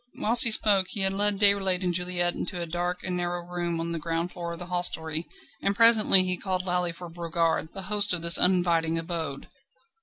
Whilst 0.17 0.43
he 0.45 0.49
spoke 0.49 0.87
he 0.89 1.01
had 1.01 1.13
led 1.13 1.37
Déroulède 1.37 1.83
and 1.83 1.93
Juliette 1.93 2.33
into 2.33 2.59
a 2.59 2.65
dark 2.65 3.03
and 3.03 3.15
narrow 3.15 3.45
room 3.45 3.79
on 3.79 3.91
the 3.91 3.99
ground 3.99 4.31
floor 4.31 4.53
of 4.53 4.57
the 4.57 4.65
hostelry, 4.65 5.27
and 5.61 5.75
presently 5.75 6.23
he 6.23 6.37
called 6.37 6.65
loudly 6.65 6.91
for 6.91 7.07
Brogard, 7.07 7.73
the 7.73 7.83
host 7.83 8.11
of 8.11 8.23
this 8.23 8.39
uninviting 8.39 8.97
abode. 8.97 9.45